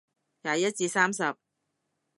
[0.41, 1.35] 廿一至三十